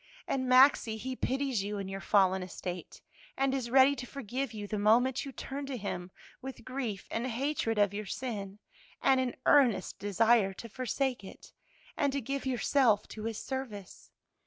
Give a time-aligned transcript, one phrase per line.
[0.27, 3.01] And, Maxie, He pities you in your fallen estate,
[3.37, 6.09] and is ready to forgive you the moment you turn to Him
[6.41, 8.57] with grief and hatred of your sin
[8.99, 11.53] and an earnest desire to forsake it,
[11.95, 14.09] and to give yourself to His service."